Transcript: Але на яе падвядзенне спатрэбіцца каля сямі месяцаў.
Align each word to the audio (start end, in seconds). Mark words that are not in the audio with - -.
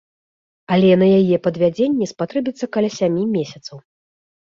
Але 0.77 0.87
на 1.01 1.07
яе 1.19 1.37
падвядзенне 1.47 2.07
спатрэбіцца 2.13 2.65
каля 2.79 2.89
сямі 2.97 3.23
месяцаў. 3.35 3.77